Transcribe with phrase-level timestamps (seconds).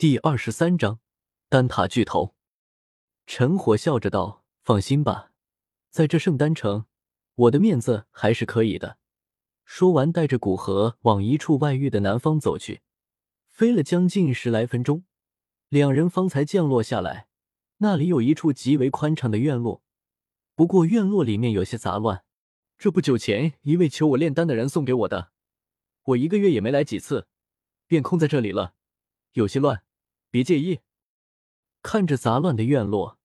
[0.00, 0.98] 第二十三章
[1.50, 2.34] 丹塔巨头。
[3.26, 5.32] 陈火笑着道：“放心吧，
[5.90, 6.86] 在这圣丹城，
[7.34, 8.96] 我的面子还是可以的。”
[9.66, 12.80] 说完，带着古河往一处外域的南方走去。
[13.50, 15.04] 飞了将近十来分钟，
[15.68, 17.28] 两人方才降落下来。
[17.76, 19.82] 那里有一处极为宽敞的院落，
[20.54, 22.24] 不过院落里面有些杂乱。
[22.78, 25.32] 这不久前一位求我炼丹的人送给我的，
[26.04, 27.28] 我一个月也没来几次，
[27.86, 28.72] 便空在这里了，
[29.32, 29.82] 有些乱，
[30.30, 30.80] 别介意。
[31.82, 33.18] 看着杂乱的院落，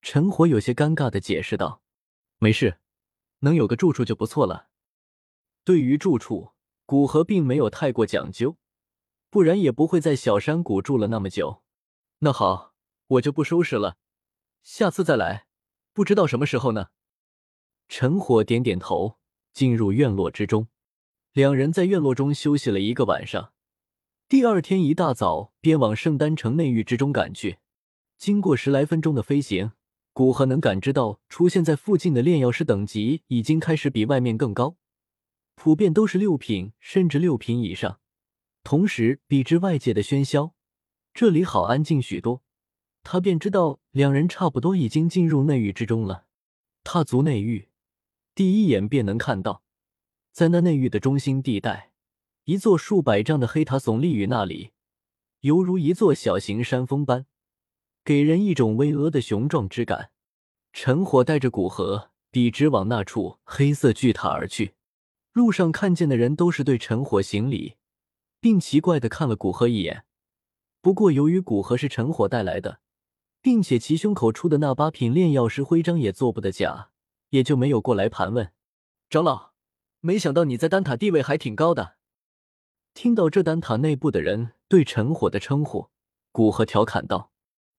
[0.00, 1.82] 陈火有些尴尬的解释道
[2.38, 2.78] ：“没事，
[3.40, 4.68] 能有个住处就不错了。”
[5.64, 6.52] 对于住处，
[6.84, 8.56] 古河并没有太过讲究，
[9.30, 11.62] 不然也不会在小山谷住了那么久。
[12.18, 12.74] 那好，
[13.06, 13.96] 我就不收拾了，
[14.62, 15.46] 下次再来，
[15.92, 16.88] 不知道什么时候呢。
[17.88, 19.18] 陈火点点头，
[19.52, 20.68] 进入院落之中。
[21.32, 23.52] 两人在院落中休息了一个晚上，
[24.32, 27.58] 第二天一大早便往圣丹城内域之中赶去。
[28.16, 29.72] 经过十来分钟的飞行，
[30.14, 34.76] 古河能感知到出现在附近的炼药师等级已经开始比外面更高。
[35.54, 38.00] 普遍都是六品，甚至六品以上。
[38.64, 40.54] 同时，比之外界的喧嚣，
[41.12, 42.42] 这里好安静许多。
[43.02, 46.24] 他便知道两人差不多已经进入内域之中了。
[46.82, 47.68] 踏足内域，
[48.34, 49.62] 第一眼便能看到，
[50.32, 51.91] 在那内域的中心地带，
[52.44, 54.72] 一座数百丈的黑塔耸立于那里，
[55.42, 57.26] 犹如一座小型山峰般，
[58.04, 60.10] 给人一种巍峨的雄壮之感。
[60.72, 64.74] 陈火带着古河笔直往那处黑色巨塔而去。
[65.32, 67.76] 路上看见的人都是对陈火行礼，
[68.40, 70.04] 并奇怪的看了古河一眼。
[70.80, 72.80] 不过由于古河是陈火带来的，
[73.40, 76.90] 并且其胸口出的那八品炼药师徽章也做不得假，
[77.30, 78.52] 也就没有过来盘问。
[79.08, 79.52] 长老，
[80.00, 81.98] 没想到你在丹塔地位还挺高的。
[82.94, 85.88] 听到这丹塔内部的人对陈火的称呼，
[86.30, 87.32] 古河调侃道：“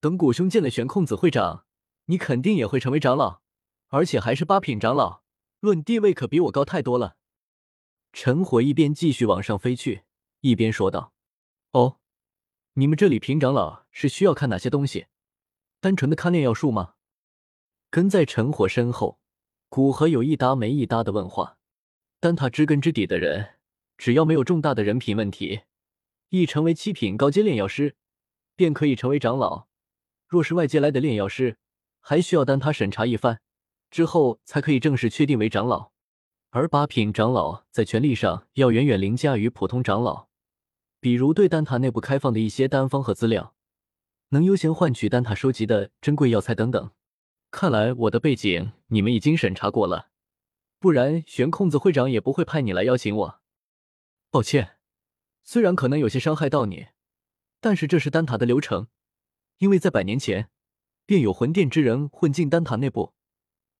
[0.00, 1.66] 等古兄见了玄空子会长，
[2.06, 3.42] 你肯定也会成为长老，
[3.88, 5.22] 而且还是八品长老，
[5.60, 7.16] 论地位可比我高太多了。”
[8.12, 10.04] 陈火一边继续往上飞去，
[10.40, 11.12] 一边说道
[11.72, 11.98] ：“哦，
[12.74, 15.06] 你们这里平长老是需要看哪些东西？
[15.80, 16.94] 单纯的看炼药术吗？”
[17.90, 19.20] 跟在陈火身后，
[19.68, 21.58] 古河有一搭没一搭的问话。
[22.20, 23.53] 丹塔知根知底的人，
[23.96, 25.62] 只要没有重大的人品问题，
[26.30, 27.96] 一成为七品高阶炼药师，
[28.56, 29.66] 便可以成为长老。
[30.26, 31.58] 若是外界来的炼药师，
[32.00, 33.40] 还需要丹塔审查一番，
[33.90, 35.92] 之后才可以正式确定为长老。
[36.50, 40.28] 而八品长老在权力上要远远凌驾于普通长老，
[41.00, 43.54] 比如对丹塔内部开放的一些丹方和资料，
[44.28, 46.90] 能优先换取丹塔收集的珍贵药材等等。
[47.50, 50.08] 看来我的背景你们已经审查过了，
[50.80, 53.40] 不然玄空子会长也不会派你来邀请我。
[54.34, 54.78] 抱歉，
[55.44, 56.88] 虽然可能有些伤害到你，
[57.60, 58.88] 但是这是丹塔的流程，
[59.58, 60.50] 因为在百年前
[61.06, 63.14] 便有魂殿之人混进丹塔内部，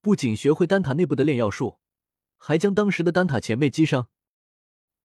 [0.00, 1.78] 不仅学会丹塔内部的炼药术。
[2.36, 4.08] 还将当时的丹塔前辈击伤。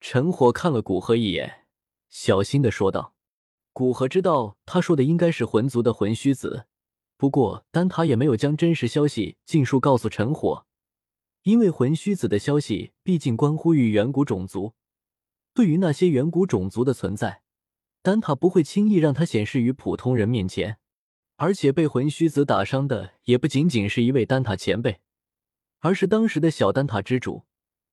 [0.01, 1.67] 陈火看了古河一眼，
[2.09, 3.13] 小心的说道
[3.71, 6.65] ：“古河知道他说的应该是魂族的魂虚子，
[7.17, 10.65] 不过丹塔也没有将真实消息尽数告诉陈火，
[11.43, 14.73] 因为魂虚子的消息毕竟关乎于远古种族。
[15.55, 17.41] 对于那些远古种族的存在，
[18.01, 20.77] 丹塔不会轻易让他显示于普通人面前。
[21.37, 24.99] 而且被魂虚子打伤的也不仅仅是一位丹塔前辈。”
[25.79, 27.45] 而是当时的小丹塔之主，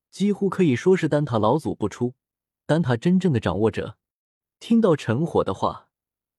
[0.09, 2.15] 几乎可以说是丹塔老祖不出，
[2.65, 3.97] 丹塔真正的掌握者。
[4.59, 5.89] 听到陈火的话，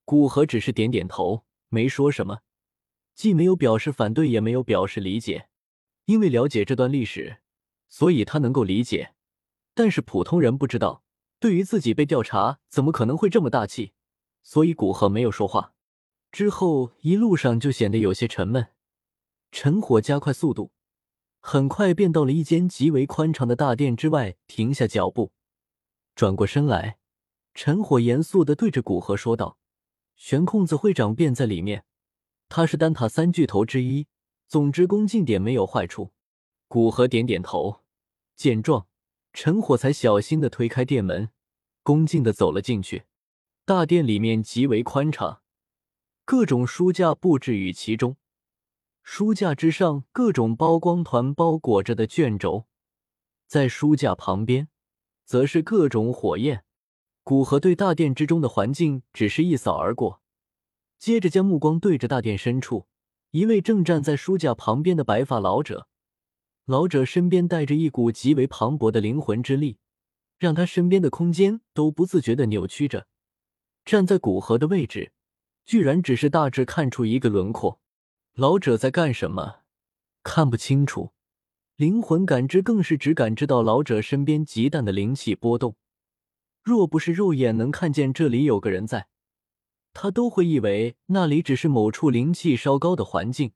[0.04, 2.40] 古河只是点点头，没说什么，
[3.14, 5.48] 既没有表示反对，也没有表示理解。
[6.06, 7.38] 因为了解这段历史，
[7.88, 9.14] 所以他能够理解。
[9.74, 11.03] 但是普通人不知道，
[11.44, 13.92] 对于自己被调查，怎么可能会这么大气？
[14.42, 15.74] 所以古河没有说话。
[16.32, 18.68] 之后一路上就显得有些沉闷。
[19.52, 20.72] 陈火加快速度。
[21.40, 25.32] 很快便到了一间极为宽敞的大殿之外，停下脚步，
[26.14, 26.96] 转过身来，
[27.52, 29.58] 陈火严肃的对着古河说道
[30.16, 31.84] ：“玄空子会长便在里面，
[32.48, 34.06] 他是丹塔三巨头之一，
[34.48, 36.14] 总之恭敬点没有坏处。”
[36.68, 37.82] 古河点点头，
[38.34, 38.86] 见状，
[39.34, 41.28] 陈火才小心的推开殿门，
[41.84, 43.04] 恭敬的走了进去。
[43.64, 45.42] 大殿里面极为宽敞，
[46.24, 48.16] 各种书架布置于其中。
[49.02, 52.66] 书架之上，各种包光团包裹着的卷轴，
[53.46, 54.68] 在书架旁边，
[55.24, 56.64] 则是各种火焰。
[57.22, 60.22] 古河对大殿之中的环境只是一扫而过，
[60.98, 62.86] 接着将目光对着大殿深处，
[63.30, 65.88] 一位正站在书架旁边的白发老者。
[66.64, 69.76] 老者身边带着一股极为磅礴的灵魂之力，
[70.38, 73.06] 让他身边的空间都不自觉的扭曲着，
[73.84, 75.12] 站在古河的位置，
[75.64, 77.80] 居然只是大致看出一个轮廓。
[78.34, 79.60] 老者在干什么？
[80.22, 81.12] 看不清楚。
[81.76, 85.76] 灵魂感知更是只感知到老者身边极淡的灵气波动。
[86.62, 89.08] 若不是肉眼能看见这里有个人在，
[89.92, 93.52] 他都会以为那里只是某处灵气稍高的环境。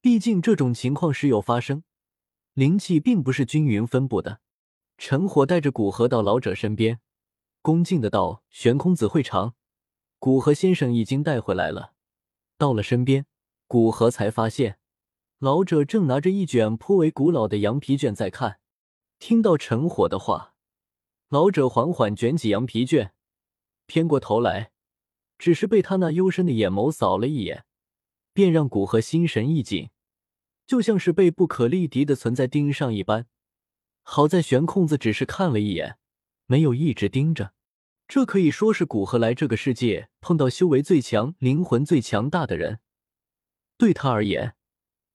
[0.00, 1.84] 毕竟这种情况时有发生，
[2.54, 4.40] 灵气并不是均匀分布的。
[4.98, 6.98] 陈火带着古河到老者身边，
[7.62, 9.54] 恭敬的道：“悬空子会长，
[10.18, 11.94] 古河先生已经带回来了。”
[12.58, 13.24] 到了身边，
[13.68, 14.78] 古河才发现。
[15.38, 18.58] 老者正拿着一卷颇为古老的羊皮卷在看，
[19.20, 20.54] 听到陈火的话，
[21.28, 23.12] 老者缓缓卷起羊皮卷，
[23.86, 24.72] 偏过头来，
[25.38, 27.64] 只是被他那幽深的眼眸扫了一眼，
[28.32, 29.90] 便让古河心神一紧，
[30.66, 33.28] 就像是被不可力敌的存在盯上一般。
[34.10, 35.98] 好在悬空子只是看了一眼，
[36.46, 37.52] 没有一直盯着，
[38.08, 42.80] 这可以说是古河来这个世界碰到修为最强、灵魂最强大的人，
[43.76, 44.54] 对他而言。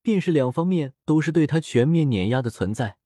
[0.03, 2.97] 便是两方面都是对他全面碾压的存在。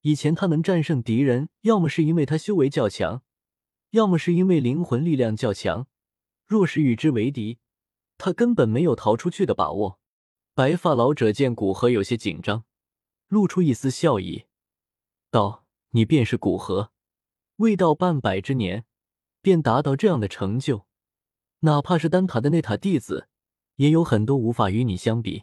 [0.00, 3.22] 以前他能战胜敌人，要么是因为他修为较强，
[3.90, 5.86] 要么是因为灵魂力量较强。
[6.44, 7.60] 若是与之为敌，
[8.18, 10.00] 他根本没有逃出去的把握。
[10.54, 12.64] 白发老者见古河有些紧张，
[13.28, 14.46] 露出一丝笑意，
[15.34, 16.92] 道：“你便是古河，
[17.56, 18.84] 未到半百之年，
[19.42, 20.86] 便达到这样的成就，
[21.60, 23.26] 哪怕是丹塔的内塔弟子，
[23.74, 25.42] 也有很多无法与你相比。”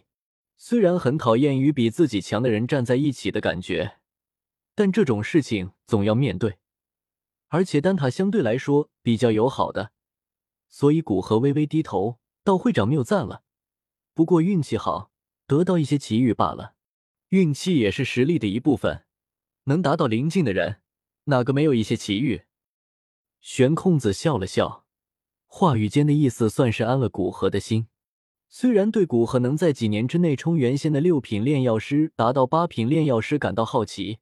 [0.56, 3.98] 虽然很讨厌与比自己强的人站在一起的感觉，
[4.74, 6.56] 但这种事情总要面对。
[7.48, 9.92] 而且丹塔相对来说比较友好的，
[10.70, 13.42] 所以古河微微低头，道：“会长谬赞了。
[14.14, 15.10] 不过运气好，
[15.46, 16.76] 得到一些奇遇罢了。
[17.28, 19.04] 运气也是实力的一部分。
[19.64, 20.80] 能达到灵境的人，
[21.24, 22.42] 哪个没有一些奇遇？”
[23.40, 24.84] 玄空子笑了笑，
[25.46, 27.88] 话语间的意思算是安了古河的心。
[28.48, 34.18] 虽然对古河能在几年之内冲原先的六品炼药师达到八品炼药师感到好奇，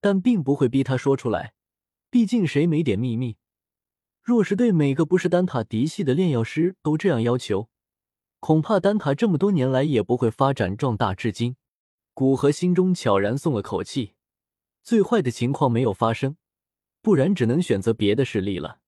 [0.00, 1.54] 但并不会逼他说出来。
[2.08, 3.36] 毕竟谁没点秘密？
[4.22, 7.68] 若是对每个不是丹塔嫡系的炼药师都这样要求，
[8.40, 11.56] 恐怕丹塔这么多年来也不会发展壮大至今。
[12.14, 14.14] 古河心中悄然松了口气，
[14.86, 16.36] 最坏的情况没有发生，
[17.02, 18.78] 不然只能选择别的势力了。